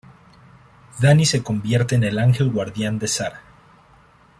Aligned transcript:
Danny 0.99 1.27
se 1.27 1.43
convierte 1.43 1.93
en 1.93 2.03
el 2.03 2.17
ángel 2.17 2.49
guardián 2.49 2.97
de 2.97 3.07
Sara. 3.07 3.41